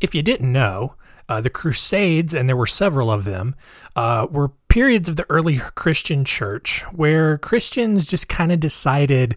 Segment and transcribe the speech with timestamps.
[0.00, 0.94] if you didn't know,
[1.28, 3.54] uh, the Crusades, and there were several of them,
[3.96, 9.36] uh, were periods of the early Christian church where Christians just kind of decided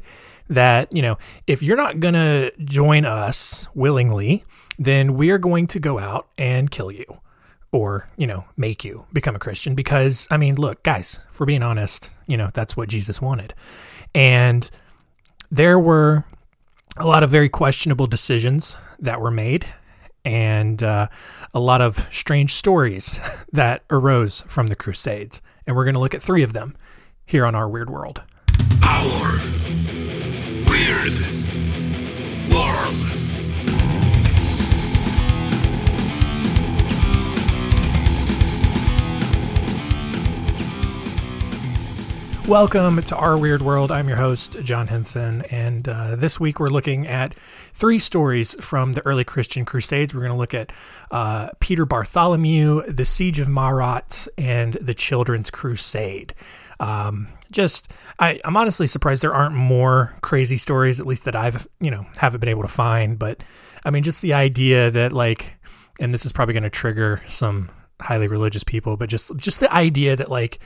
[0.50, 1.18] that, you know,
[1.48, 4.44] if you're not going to join us willingly,
[4.78, 7.06] then we are going to go out and kill you
[7.72, 9.76] or, you know, make you become a Christian.
[9.76, 13.54] Because, I mean, look, guys, for being honest, you know, that's what Jesus wanted.
[14.14, 14.70] And
[15.52, 16.26] there were
[16.98, 19.68] a lot of very questionable decisions that were made
[20.26, 21.08] and uh,
[21.54, 23.20] a lot of strange stories
[23.52, 25.42] that arose from the Crusades.
[25.66, 26.76] And we're going to look at three of them
[27.26, 28.24] here on Our Weird World.
[28.84, 29.40] Our
[30.68, 31.20] Weird
[32.52, 33.29] World.
[42.50, 43.92] Welcome to Our Weird World.
[43.92, 47.36] I'm your host, John Hinson, and uh, this week we're looking at
[47.76, 50.16] three stories from the early Christian Crusades.
[50.16, 50.72] We're going to look at
[51.12, 56.34] uh, Peter Bartholomew, the Siege of Marat, and the Children's Crusade.
[56.80, 61.68] Um, just, I, I'm honestly surprised there aren't more crazy stories, at least that I've,
[61.80, 63.20] you know, haven't been able to find.
[63.20, 63.44] But
[63.86, 65.54] I mean, just the idea that, like,
[66.00, 67.70] and this is probably going to trigger some
[68.02, 70.58] highly religious people, but just, just the idea that, like,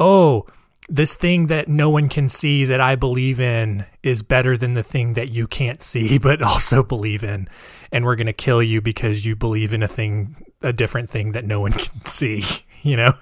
[0.00, 0.44] oh,
[0.88, 4.82] this thing that no one can see that I believe in is better than the
[4.82, 7.48] thing that you can't see but also believe in.
[7.92, 11.32] And we're going to kill you because you believe in a thing a different thing
[11.32, 12.44] that no one can see
[12.82, 13.12] you know?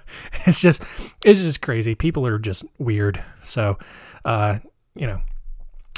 [0.45, 0.83] It's just
[1.25, 1.95] it's just crazy.
[1.95, 3.23] People are just weird.
[3.43, 3.77] So
[4.25, 4.59] uh
[4.97, 5.21] you know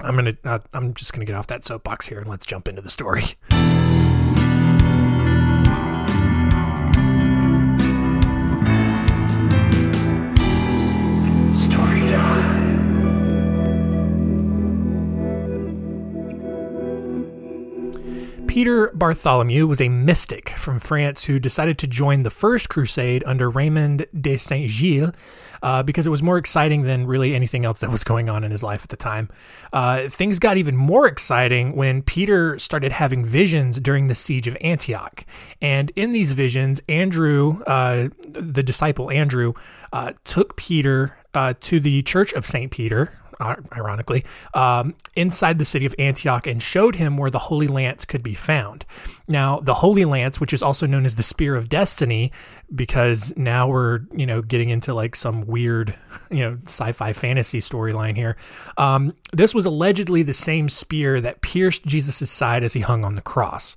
[0.03, 2.45] i'm going to uh, i'm just going to get off that soapbox here and let's
[2.45, 3.23] jump into the story
[18.59, 23.49] Peter Bartholomew was a mystic from France who decided to join the First Crusade under
[23.49, 25.13] Raymond de Saint Gilles
[25.63, 28.51] uh, because it was more exciting than really anything else that was going on in
[28.51, 29.29] his life at the time.
[29.72, 34.57] Uh, things got even more exciting when Peter started having visions during the siege of
[34.59, 35.25] Antioch.
[35.61, 39.53] And in these visions, Andrew, uh, the disciple Andrew,
[39.94, 42.69] uh, took Peter uh, to the Church of St.
[42.69, 48.05] Peter, ironically, um, inside the city of Antioch and showed him where the Holy Lance
[48.05, 48.85] could be found.
[49.27, 52.31] Now, the Holy Lance, which is also known as the Spear of Destiny,
[52.73, 55.95] because now we're, you know, getting into like some weird,
[56.31, 58.35] you know, sci fi fantasy storyline here.
[58.78, 63.16] Um, this was allegedly the same spear that pierced Jesus' side as he hung on
[63.16, 63.75] the cross.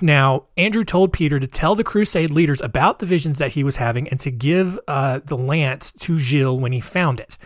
[0.00, 3.76] Now, Andrew told Peter to tell the crusade leaders about the visions that he was
[3.76, 7.36] having and to give uh, the lance to Gilles when he found it.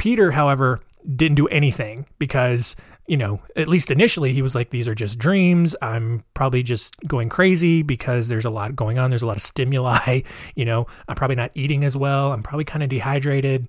[0.00, 0.80] Peter, however,
[1.14, 2.74] didn't do anything because,
[3.06, 5.76] you know, at least initially he was like, these are just dreams.
[5.82, 9.10] I'm probably just going crazy because there's a lot going on.
[9.10, 10.22] There's a lot of stimuli.
[10.54, 12.32] You know, I'm probably not eating as well.
[12.32, 13.68] I'm probably kind of dehydrated.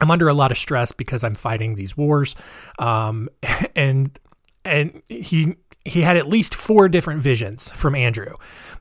[0.00, 2.36] I'm under a lot of stress because I'm fighting these wars.
[2.78, 3.28] Um,
[3.74, 4.16] and,
[4.64, 8.34] and he, he had at least four different visions from Andrew.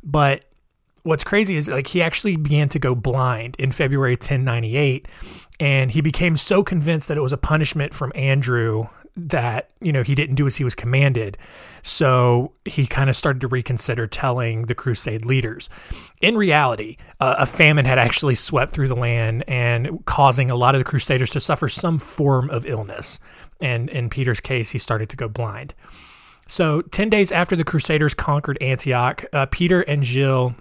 [0.04, 0.46] But
[1.06, 5.08] what's crazy is like he actually began to go blind in February 1098
[5.60, 10.02] and he became so convinced that it was a punishment from Andrew that you know
[10.02, 11.38] he didn't do as he was commanded.
[11.84, 15.70] So he kind of started to reconsider telling the crusade leaders.
[16.22, 20.74] In reality uh, a famine had actually swept through the land and causing a lot
[20.74, 23.20] of the crusaders to suffer some form of illness.
[23.62, 25.76] And in peter's case he started to go blind.
[26.48, 30.56] So 10 days after the crusaders conquered antioch uh, peter and gilles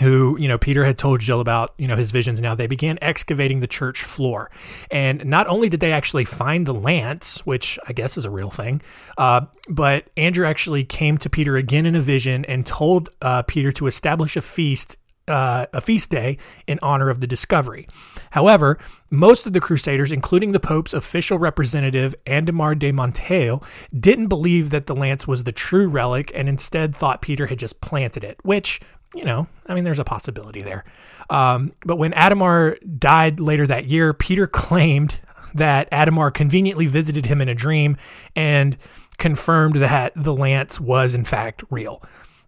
[0.00, 2.40] who, you know, Peter had told Gilles about, you know, his visions.
[2.40, 4.50] Now they began excavating the church floor.
[4.90, 8.50] And not only did they actually find the lance, which I guess is a real
[8.50, 8.82] thing,
[9.16, 13.72] uh, but Andrew actually came to Peter again in a vision and told uh, Peter
[13.72, 14.96] to establish a feast.
[15.26, 17.86] Uh, a feast day in honor of the discovery.
[18.30, 18.78] However,
[19.10, 23.62] most of the Crusaders, including the Pope's official representative, Adhemar de Monteil,
[23.92, 27.82] didn't believe that the lance was the true relic and instead thought Peter had just
[27.82, 28.80] planted it, which
[29.18, 30.84] you know, I mean, there's a possibility there.
[31.28, 35.18] Um, but when Adhemar died later that year, Peter claimed
[35.54, 37.96] that Adhemar conveniently visited him in a dream
[38.36, 38.76] and
[39.18, 42.00] confirmed that the lance was in fact real.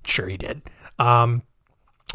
[0.07, 0.63] Sure, he did.
[1.01, 1.43] Um,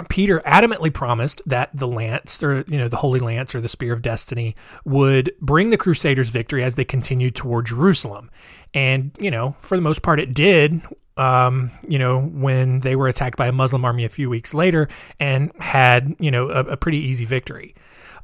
[0.07, 3.91] Peter adamantly promised that the lance, or you know, the Holy Lance or the Spear
[3.91, 4.55] of Destiny,
[4.85, 8.31] would bring the Crusaders victory as they continued toward Jerusalem.
[8.73, 10.81] And you know, for the most part, it did
[11.17, 14.87] um, you know, when they were attacked by a Muslim army a few weeks later
[15.19, 17.73] and had, you know, a, a pretty easy victory.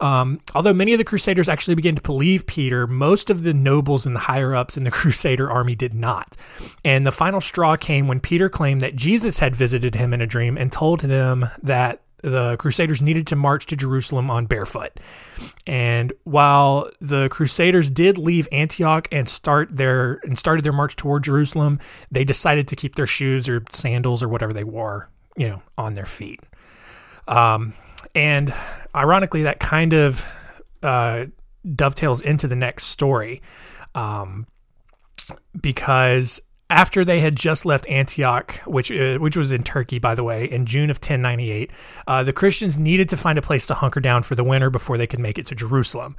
[0.02, 4.08] Um, although many of the Crusaders actually began to believe Peter, most of the nobles
[4.08, 6.36] and the higher ups in the Crusader army did not.
[6.84, 10.28] And the final straw came when Peter claimed that Jesus had visited him in a
[10.28, 15.00] dream and told them that the Crusaders needed to march to Jerusalem on barefoot.
[15.66, 21.24] And while the Crusaders did leave Antioch and start their and started their march toward
[21.24, 21.80] Jerusalem,
[22.12, 25.94] they decided to keep their shoes or sandals or whatever they wore, you know, on
[25.94, 26.40] their feet.
[27.28, 27.74] Um,
[28.16, 28.54] and
[28.96, 30.26] ironically, that kind of
[30.84, 31.26] uh,
[31.76, 33.42] dovetails into the next story
[33.96, 34.48] um,
[35.60, 36.42] because
[36.72, 40.46] after they had just left Antioch, which uh, which was in Turkey, by the way,
[40.46, 41.70] in June of 1098,
[42.08, 44.98] uh, the Christians needed to find a place to hunker down for the winter before
[44.98, 46.16] they could make it to Jerusalem.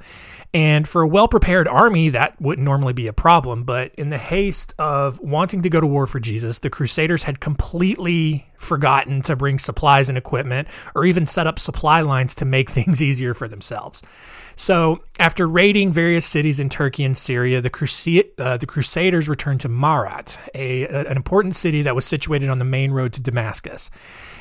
[0.53, 3.63] And for a well prepared army, that wouldn't normally be a problem.
[3.63, 7.39] But in the haste of wanting to go to war for Jesus, the Crusaders had
[7.39, 12.69] completely forgotten to bring supplies and equipment, or even set up supply lines to make
[12.71, 14.01] things easier for themselves.
[14.55, 19.61] So, after raiding various cities in Turkey and Syria, the, Crusade, uh, the Crusaders returned
[19.61, 23.89] to Marat, a, an important city that was situated on the main road to Damascus.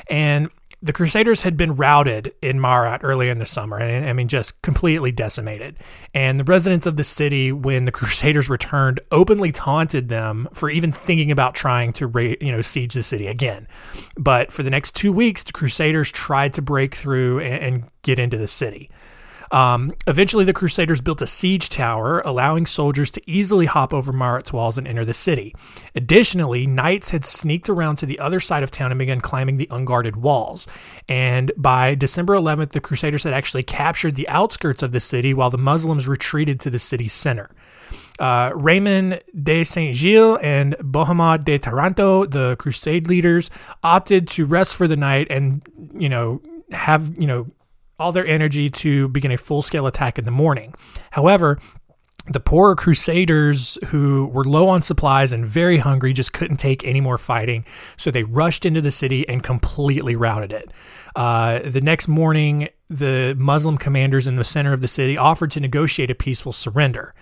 [0.08, 0.50] And
[0.82, 4.60] the Crusaders had been routed in Marat earlier in the summer, and I mean, just
[4.62, 5.76] completely decimated.
[6.12, 10.90] And the residents of the city, when the Crusaders returned, openly taunted them for even
[10.90, 13.68] thinking about trying to, you know, siege the city again.
[14.16, 18.18] But for the next two weeks, the Crusaders tried to break through and, and get
[18.18, 18.90] into the city.
[19.52, 24.52] Um, eventually, the Crusaders built a siege tower, allowing soldiers to easily hop over Marat's
[24.52, 25.54] walls and enter the city.
[25.94, 29.68] Additionally, knights had sneaked around to the other side of town and began climbing the
[29.70, 30.66] unguarded walls.
[31.06, 35.50] And by December 11th, the Crusaders had actually captured the outskirts of the city while
[35.50, 37.50] the Muslims retreated to the city center.
[38.18, 43.50] Uh, Raymond de Saint Gilles and Bohemond de Taranto, the crusade leaders,
[43.82, 45.62] opted to rest for the night and,
[45.94, 46.40] you know,
[46.70, 47.50] have, you know,
[48.02, 50.74] all their energy to begin a full scale attack in the morning.
[51.12, 51.58] However,
[52.26, 57.00] the poor crusaders who were low on supplies and very hungry just couldn't take any
[57.00, 57.64] more fighting
[57.96, 60.70] so they rushed into the city and completely routed it
[61.16, 65.58] uh, the next morning the muslim commanders in the center of the city offered to
[65.58, 67.12] negotiate a peaceful surrender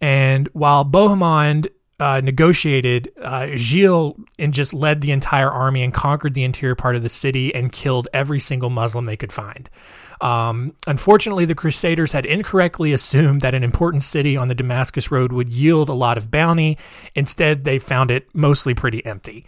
[0.00, 1.66] and while bohemond
[1.98, 6.94] uh, negotiated, uh, Gilles and just led the entire army and conquered the interior part
[6.94, 9.70] of the city and killed every single Muslim they could find.
[10.20, 15.32] Um, unfortunately, the Crusaders had incorrectly assumed that an important city on the Damascus Road
[15.32, 16.78] would yield a lot of bounty.
[17.14, 19.46] Instead, they found it mostly pretty empty.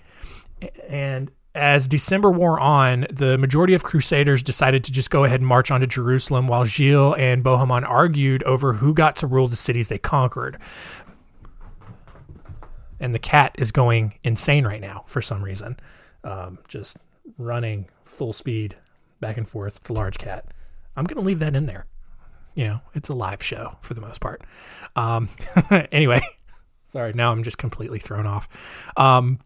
[0.89, 5.47] And as December wore on, the majority of Crusaders decided to just go ahead and
[5.47, 9.57] march on to Jerusalem while Gilles and Bohemond argued over who got to rule the
[9.57, 10.59] cities they conquered.
[13.01, 15.79] And the cat is going insane right now for some reason,
[16.25, 16.99] um, just
[17.39, 18.77] running full speed
[19.21, 19.79] back and forth.
[19.79, 20.47] It's a large cat.
[20.99, 21.87] I'm going to leave that in there.
[22.55, 24.43] You know, it's a live show for the most part.
[24.97, 25.29] Um,
[25.93, 26.21] anyway,
[26.85, 28.49] sorry, now I'm just completely thrown off.
[28.97, 29.39] Um,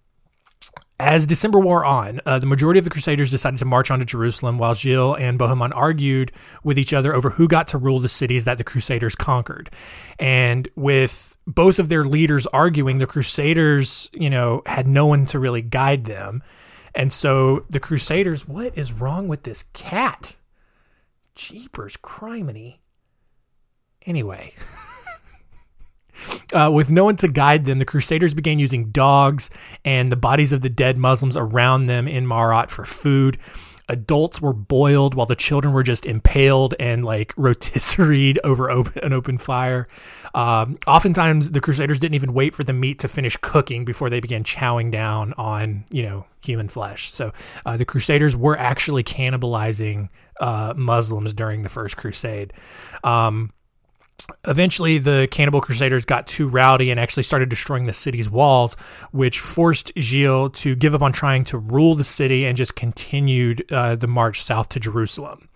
[0.98, 4.56] as December wore on, uh, the majority of the Crusaders decided to march onto Jerusalem,
[4.56, 6.32] while Gilles and Bohemond argued
[6.62, 9.68] with each other over who got to rule the cities that the Crusaders conquered.
[10.18, 15.38] And with both of their leaders arguing, the Crusaders, you know, had no one to
[15.38, 16.42] really guide them.
[16.94, 20.36] And so the Crusaders, what is wrong with this cat?
[21.34, 22.78] Jeepers, criminy.
[24.06, 24.54] Anyway.
[26.52, 29.48] Uh, with no one to guide them, the Crusaders began using dogs
[29.84, 33.38] and the bodies of the dead Muslims around them in Marat for food
[33.88, 39.12] adults were boiled while the children were just impaled and like rotisseried over open, an
[39.12, 39.88] open fire.
[40.34, 44.20] Um, oftentimes, the Crusaders didn't even wait for the meat to finish cooking before they
[44.20, 47.12] began chowing down on, you know, human flesh.
[47.12, 47.32] So
[47.64, 50.08] uh, the Crusaders were actually cannibalizing
[50.40, 52.52] uh, Muslims during the First Crusade.
[53.04, 53.52] Um,
[54.46, 58.76] Eventually, the Cannibal Crusaders got too rowdy and actually started destroying the city's walls,
[59.10, 63.70] which forced Gilles to give up on trying to rule the city and just continued
[63.72, 65.48] uh, the march south to Jerusalem.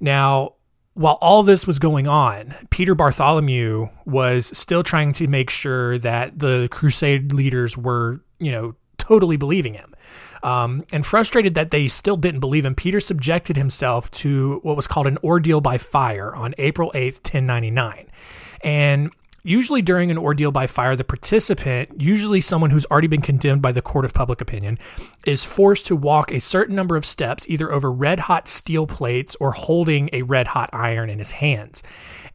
[0.00, 0.54] Now,
[0.94, 6.38] while all this was going on, Peter Bartholomew was still trying to make sure that
[6.38, 9.89] the crusade leaders were, you know, totally believing him.
[10.42, 14.86] Um, and frustrated that they still didn't believe him, Peter subjected himself to what was
[14.86, 18.06] called an ordeal by fire on April 8th, 1099.
[18.62, 19.10] And
[19.42, 23.72] usually during an ordeal by fire, the participant, usually someone who's already been condemned by
[23.72, 24.78] the court of public opinion,
[25.26, 29.36] is forced to walk a certain number of steps, either over red hot steel plates
[29.40, 31.82] or holding a red hot iron in his hands.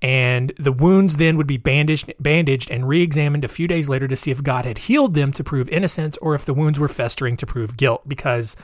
[0.02, 4.08] And the wounds then would be bandaged, bandaged and re examined a few days later
[4.08, 6.88] to see if God had healed them to prove innocence or if the wounds were
[6.88, 8.08] festering to prove guilt.
[8.08, 8.56] Because,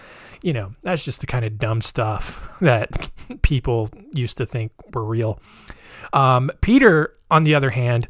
[0.41, 3.09] you know, that's just the kind of dumb stuff that
[3.41, 5.39] people used to think were real.
[6.13, 8.07] Um, Peter, on the other hand,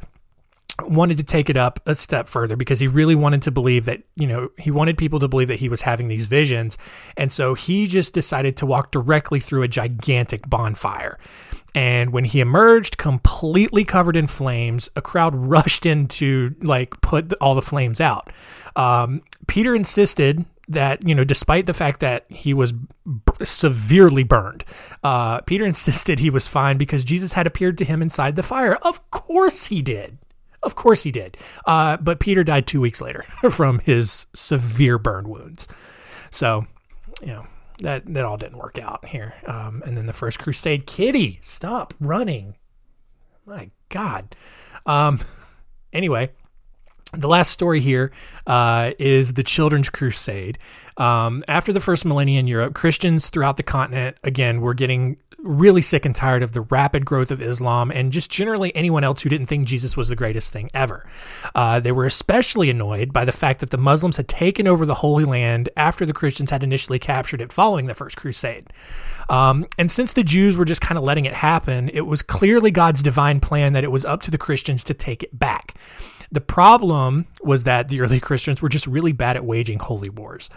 [0.88, 4.02] wanted to take it up a step further because he really wanted to believe that,
[4.16, 6.78] you know, he wanted people to believe that he was having these visions.
[7.16, 11.20] And so he just decided to walk directly through a gigantic bonfire.
[11.74, 17.34] And when he emerged completely covered in flames, a crowd rushed in to like put
[17.34, 18.30] all the flames out.
[18.76, 22.86] Um, Peter insisted that you know despite the fact that he was b-
[23.44, 24.64] severely burned
[25.04, 28.76] uh, peter insisted he was fine because jesus had appeared to him inside the fire.
[28.76, 30.18] Of course he did.
[30.64, 31.38] Of course he did.
[31.66, 35.68] Uh, but peter died two weeks later from his severe burn wounds.
[36.30, 36.66] So
[37.22, 37.48] you know
[37.80, 39.34] that that all didn't work out here.
[39.46, 42.56] Um, and then the first crusade kitty stop running.
[43.46, 44.36] My god.
[44.86, 45.20] Um,
[45.94, 46.32] anyway
[47.14, 48.12] the last story here
[48.48, 50.58] uh, is the Children's Crusade.
[50.98, 55.82] Um, after the first millennium in Europe, Christians throughout the continent, again, were getting really
[55.82, 59.30] sick and tired of the rapid growth of Islam and just generally anyone else who
[59.30, 61.06] didn't think Jesus was the greatest thing ever.
[61.56, 64.96] Uh, they were especially annoyed by the fact that the Muslims had taken over the
[64.96, 68.68] Holy Land after the Christians had initially captured it following the First Crusade.
[69.30, 72.72] Um, and since the Jews were just kind of letting it happen, it was clearly
[72.72, 75.76] God's divine plan that it was up to the Christians to take it back.
[76.32, 80.50] The problem was that the early Christians were just really bad at waging holy wars.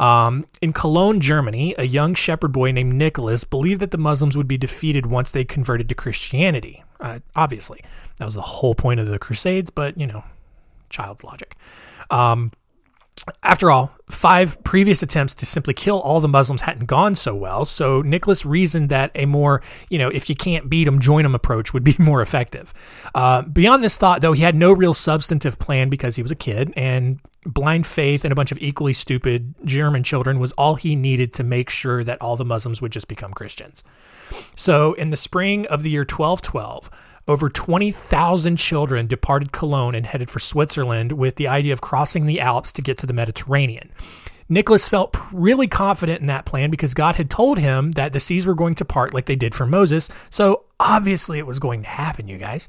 [0.00, 4.48] Um, in Cologne, Germany, a young shepherd boy named Nicholas believed that the Muslims would
[4.48, 6.82] be defeated once they converted to Christianity.
[6.98, 7.84] Uh, obviously,
[8.16, 10.24] that was the whole point of the Crusades, but you know,
[10.88, 11.54] child's logic.
[12.10, 12.50] Um,
[13.42, 17.64] after all, five previous attempts to simply kill all the Muslims hadn't gone so well,
[17.64, 21.34] so Nicholas reasoned that a more, you know, if you can't beat them, join them
[21.34, 22.72] approach would be more effective.
[23.14, 26.36] Uh, beyond this thought, though, he had no real substantive plan because he was a
[26.36, 30.94] kid, and blind faith and a bunch of equally stupid German children was all he
[30.94, 33.82] needed to make sure that all the Muslims would just become Christians.
[34.54, 36.90] So, in the spring of the year 1212,
[37.28, 42.40] over 20,000 children departed Cologne and headed for Switzerland with the idea of crossing the
[42.40, 43.90] Alps to get to the Mediterranean.
[44.48, 48.46] Nicholas felt really confident in that plan because God had told him that the seas
[48.46, 50.08] were going to part like they did for Moses.
[50.28, 52.68] So obviously it was going to happen, you guys.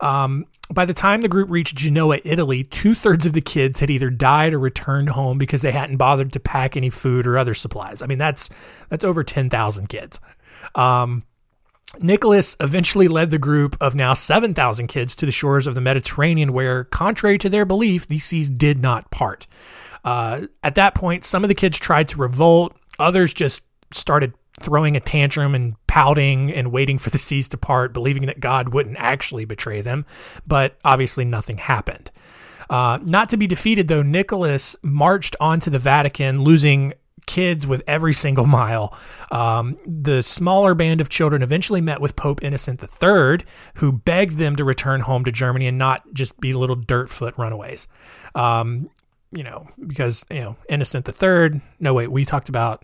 [0.00, 3.90] Um, by the time the group reached Genoa, Italy, two thirds of the kids had
[3.90, 7.54] either died or returned home because they hadn't bothered to pack any food or other
[7.54, 8.00] supplies.
[8.00, 8.48] I mean, that's
[8.88, 10.20] that's over ten thousand kids.
[10.74, 11.24] Um,
[11.98, 16.52] Nicholas eventually led the group of now 7,000 kids to the shores of the Mediterranean,
[16.52, 19.46] where, contrary to their belief, the seas did not part.
[20.04, 24.96] Uh, at that point, some of the kids tried to revolt, others just started throwing
[24.96, 28.96] a tantrum and pouting and waiting for the seas to part, believing that God wouldn't
[28.98, 30.06] actually betray them.
[30.46, 32.10] But obviously, nothing happened.
[32.68, 36.92] Uh, not to be defeated, though, Nicholas marched onto the Vatican, losing
[37.30, 38.92] kids with every single mile.
[39.30, 44.56] Um, the smaller band of children eventually met with Pope Innocent III, who begged them
[44.56, 47.86] to return home to Germany and not just be little dirtfoot runaways.
[48.34, 48.90] Um,
[49.30, 52.82] you know, because, you know, Innocent III, no, wait, we talked about.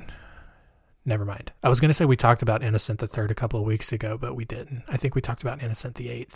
[1.04, 1.52] Never mind.
[1.62, 4.16] I was going to say we talked about Innocent III a couple of weeks ago,
[4.18, 4.84] but we didn't.
[4.88, 6.28] I think we talked about Innocent VIII.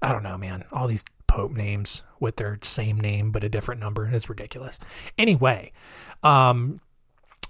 [0.00, 0.64] I don't know, man.
[0.72, 4.06] All these Pope names with their same name but a different number.
[4.06, 4.78] It's ridiculous.
[5.18, 5.72] Anyway,
[6.22, 6.80] um,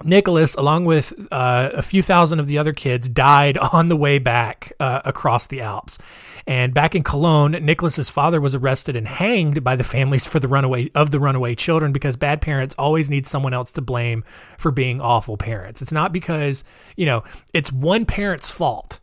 [0.05, 4.19] Nicholas, along with uh, a few thousand of the other kids, died on the way
[4.19, 5.99] back uh, across the Alps.
[6.47, 10.49] And back in Cologne, Nicholas's father was arrested and hanged by the families for the
[10.49, 14.25] runaway of the runaway children because bad parents always need someone else to blame
[14.57, 15.83] for being awful parents.
[15.83, 16.65] It's not because
[16.97, 19.01] you know it's one parent's fault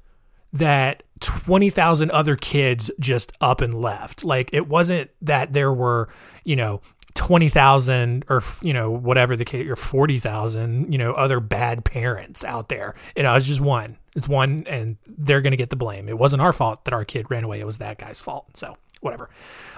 [0.53, 4.23] that 20,000 other kids just up and left.
[4.23, 6.09] Like it wasn't that there were,
[6.43, 6.81] you know,
[7.15, 12.69] 20,000 or, you know, whatever the case, or 40,000, you know, other bad parents out
[12.69, 12.93] there.
[13.15, 13.98] You know, it's just one.
[14.15, 16.07] It's one, and they're going to get the blame.
[16.07, 17.60] It wasn't our fault that our kid ran away.
[17.60, 18.45] It was that guy's fault.
[18.55, 19.29] So, whatever.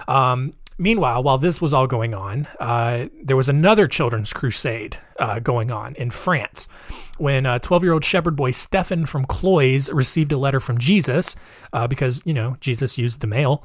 [0.06, 5.40] Um, meanwhile, while this was all going on, uh, there was another children's crusade uh,
[5.40, 6.68] going on in France
[7.18, 11.36] when 12 year old shepherd boy Stephen from Cloyes received a letter from Jesus
[11.72, 13.64] uh, because, you know, Jesus used the mail,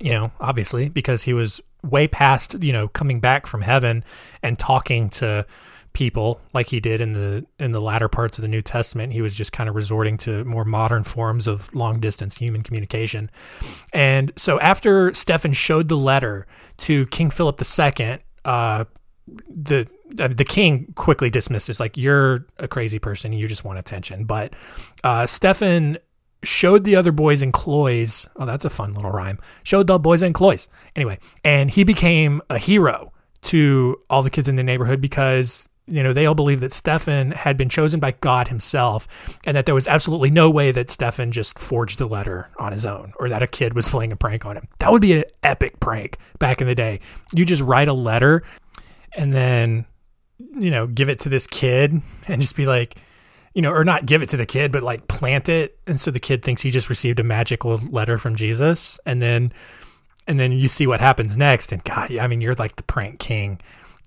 [0.00, 4.04] you know, obviously, because he was way past, you know, coming back from heaven
[4.42, 5.46] and talking to
[5.94, 9.12] people like he did in the in the latter parts of the New Testament.
[9.12, 13.30] He was just kind of resorting to more modern forms of long distance human communication.
[13.92, 16.46] And so after Stephen showed the letter
[16.78, 18.84] to King Philip II, uh,
[19.48, 19.88] the
[20.18, 21.80] uh, the king quickly dismissed it.
[21.80, 24.24] like you're a crazy person, you just want attention.
[24.24, 24.54] But
[25.02, 25.98] uh, Stephen
[26.44, 28.28] showed the other boys in Cloyes.
[28.36, 29.38] Oh, that's a fun little rhyme.
[29.62, 30.68] Showed the boys in Cloyes.
[30.94, 36.02] Anyway, and he became a hero to all the kids in the neighborhood because you
[36.02, 39.06] know they all believed that Stefan had been chosen by God himself
[39.44, 42.86] and that there was absolutely no way that Stefan just forged the letter on his
[42.86, 44.66] own or that a kid was playing a prank on him.
[44.78, 47.00] That would be an epic prank back in the day.
[47.34, 48.42] You just write a letter
[49.12, 49.84] and then
[50.58, 52.96] you know give it to this kid and just be like
[53.54, 56.10] you know, or not give it to the kid, but like plant it, and so
[56.10, 59.52] the kid thinks he just received a magical letter from Jesus, and then,
[60.26, 63.20] and then you see what happens next, and God, I mean, you're like the prank
[63.20, 63.60] king.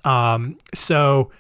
[0.04, 1.32] Um, so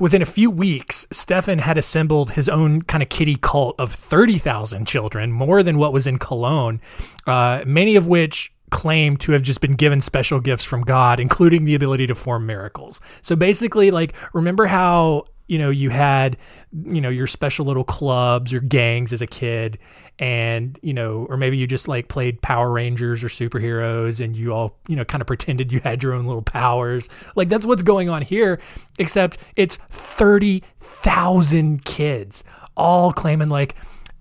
[0.00, 4.38] within a few weeks, Stefan had assembled his own kind of kitty cult of thirty
[4.38, 6.80] thousand children, more than what was in Cologne,
[7.26, 11.66] uh, many of which claim to have just been given special gifts from God, including
[11.66, 13.00] the ability to form miracles.
[13.20, 16.36] So basically, like, remember how you know, you had,
[16.72, 19.78] you know, your special little clubs, your gangs as a kid,
[20.18, 24.52] and, you know, or maybe you just like played Power Rangers or superheroes and you
[24.52, 27.08] all, you know, kind of pretended you had your own little powers.
[27.36, 28.60] Like that's what's going on here,
[28.98, 32.44] except it's 30,000 kids
[32.76, 33.74] all claiming, like,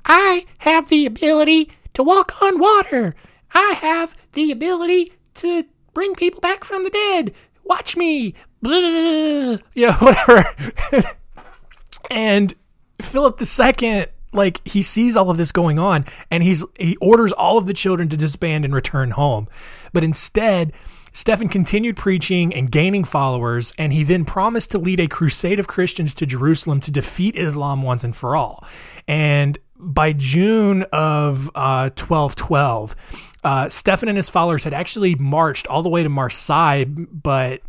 [0.05, 3.15] I have the ability to walk on water.
[3.53, 7.33] I have the ability to bring people back from the dead.
[7.63, 8.33] Watch me.
[8.63, 10.45] Know, whatever.
[12.09, 12.53] And
[13.01, 17.57] Philip II, like he sees all of this going on and he's he orders all
[17.57, 19.47] of the children to disband and return home.
[19.93, 20.73] But instead,
[21.13, 25.67] Stephen continued preaching and gaining followers, and he then promised to lead a crusade of
[25.67, 28.65] Christians to Jerusalem to defeat Islam once and for all.
[29.07, 32.95] And by June of uh, 1212,
[33.43, 37.61] uh, Stephen and his followers had actually marched all the way to Marseille, but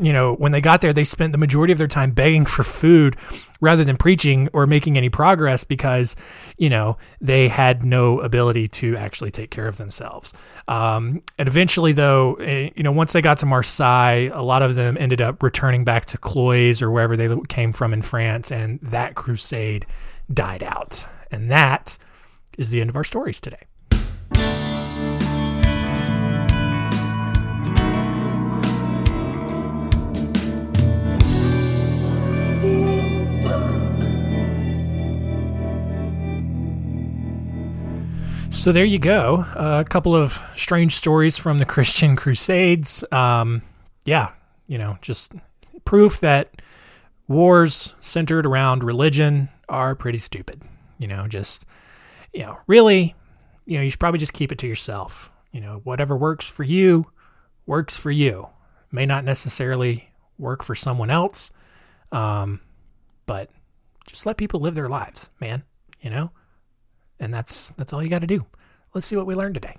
[0.00, 2.64] you know, when they got there, they spent the majority of their time begging for
[2.64, 3.16] food
[3.60, 6.16] rather than preaching or making any progress because,
[6.56, 10.32] you know, they had no ability to actually take care of themselves.
[10.68, 14.74] Um, and eventually, though, eh, you know, once they got to Marseille, a lot of
[14.74, 18.80] them ended up returning back to Cloyes or wherever they came from in France, and
[18.82, 19.86] that crusade
[20.32, 21.06] died out.
[21.30, 21.98] And that
[22.58, 23.69] is the end of our stories today.
[38.50, 39.46] So there you go.
[39.56, 43.04] Uh, a couple of strange stories from the Christian Crusades.
[43.10, 43.62] Um,
[44.04, 44.32] yeah,
[44.66, 45.32] you know, just
[45.84, 46.60] proof that
[47.26, 50.62] wars centered around religion are pretty stupid.
[50.98, 51.64] You know, just,
[52.34, 53.14] you know, really,
[53.64, 55.30] you know, you should probably just keep it to yourself.
[55.52, 57.06] You know, whatever works for you
[57.66, 58.48] works for you.
[58.92, 61.50] May not necessarily work for someone else,
[62.12, 62.60] um,
[63.26, 63.48] but
[64.06, 65.62] just let people live their lives, man.
[66.00, 66.30] You know?
[67.20, 68.46] And that's that's all you got to do.
[68.94, 69.76] Let's see what we learned today.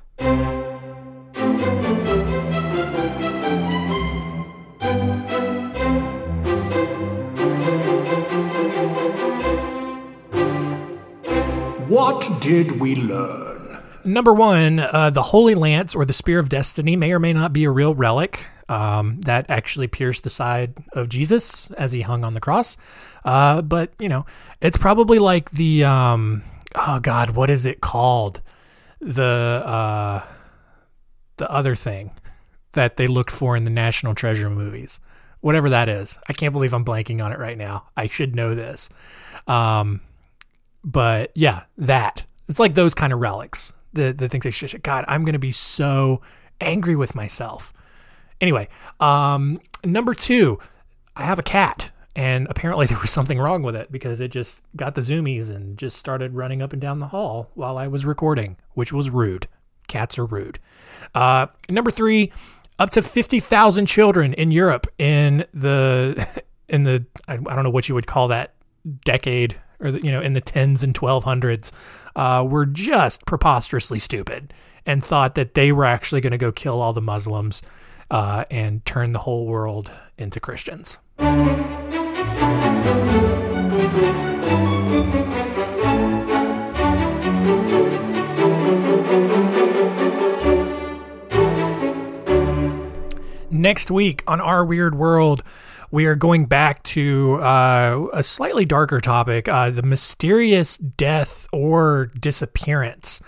[11.87, 13.81] What did we learn?
[14.05, 17.51] Number one, uh, the Holy Lance or the Spear of Destiny may or may not
[17.51, 22.23] be a real relic um, that actually pierced the side of Jesus as he hung
[22.23, 22.77] on the cross.
[23.25, 24.25] Uh, but, you know,
[24.61, 26.43] it's probably like the um,
[26.75, 28.41] oh god, what is it called?
[28.99, 30.23] The uh
[31.37, 32.11] the other thing
[32.73, 34.99] that they looked for in the National Treasure movies.
[35.41, 36.19] Whatever that is.
[36.29, 37.87] I can't believe I'm blanking on it right now.
[37.97, 38.89] I should know this.
[39.47, 40.01] Um
[40.83, 42.23] but yeah, that.
[42.47, 43.73] It's like those kind of relics.
[43.93, 46.21] The the things they should God, I'm gonna be so
[46.59, 47.73] angry with myself.
[48.39, 48.67] Anyway,
[48.99, 50.59] um number two,
[51.15, 54.61] I have a cat and apparently there was something wrong with it because it just
[54.75, 58.05] got the zoomies and just started running up and down the hall while I was
[58.05, 59.47] recording, which was rude.
[59.87, 60.59] Cats are rude.
[61.13, 62.31] Uh, number three,
[62.79, 66.27] up to fifty thousand children in Europe in the
[66.69, 68.53] in the I, don't know what you would call that
[69.05, 71.71] decade or the, you know in the tens and twelve hundreds
[72.15, 74.53] uh, were just preposterously stupid
[74.85, 77.61] and thought that they were actually going to go kill all the Muslims
[78.09, 80.97] uh, and turn the whole world into Christians.
[93.61, 95.43] Next week on Our Weird World,
[95.91, 102.11] we are going back to uh, a slightly darker topic uh, the mysterious death or
[102.19, 103.21] disappearance.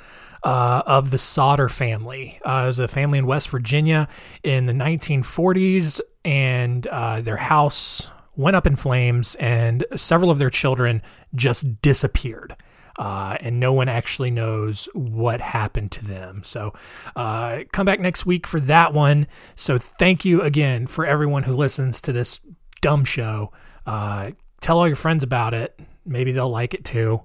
[0.46, 2.38] Uh, of the Sodder family.
[2.44, 4.10] Uh, it was a family in West Virginia
[4.44, 10.50] in the 1940s, and uh, their house went up in flames, and several of their
[10.50, 11.02] children
[11.36, 12.56] just disappeared
[12.98, 16.44] uh, and no one actually knows what happened to them.
[16.44, 16.74] So
[17.16, 19.28] uh, come back next week for that one.
[19.56, 22.40] So thank you again for everyone who listens to this
[22.82, 23.52] dumb show.
[23.86, 24.32] Uh,
[24.62, 25.80] tell all your friends about it.
[26.06, 27.24] Maybe they'll like it too,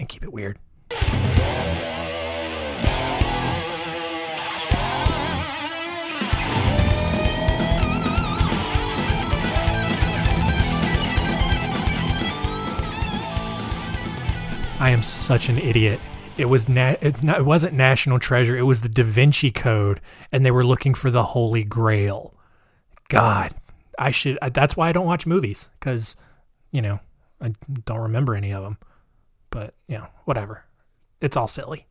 [0.00, 0.58] and keep it weird.
[14.78, 15.98] I am such an idiot.
[16.36, 18.56] It was na- not, it wasn't National Treasure.
[18.56, 22.34] It was the Da Vinci Code, and they were looking for the Holy Grail.
[23.08, 23.54] God,
[23.98, 24.38] I should.
[24.52, 26.16] That's why I don't watch movies because,
[26.72, 27.00] you know,
[27.40, 27.52] I
[27.86, 28.76] don't remember any of them.
[29.48, 30.64] But you know, whatever.
[31.22, 31.86] It's all silly.